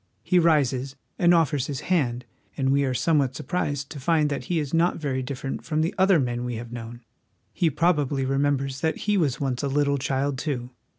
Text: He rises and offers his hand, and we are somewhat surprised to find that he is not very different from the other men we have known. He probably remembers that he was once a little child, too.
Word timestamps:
He 0.23 0.39
rises 0.39 0.95
and 1.19 1.31
offers 1.31 1.67
his 1.67 1.81
hand, 1.81 2.25
and 2.57 2.71
we 2.71 2.83
are 2.85 2.93
somewhat 2.95 3.35
surprised 3.35 3.91
to 3.91 3.99
find 3.99 4.31
that 4.31 4.45
he 4.45 4.57
is 4.57 4.73
not 4.73 4.97
very 4.97 5.21
different 5.21 5.63
from 5.63 5.81
the 5.81 5.93
other 5.95 6.19
men 6.19 6.43
we 6.43 6.55
have 6.55 6.71
known. 6.71 7.01
He 7.53 7.69
probably 7.69 8.25
remembers 8.25 8.81
that 8.81 8.97
he 9.05 9.15
was 9.15 9.39
once 9.39 9.61
a 9.61 9.67
little 9.67 9.99
child, 9.99 10.39
too. 10.39 10.71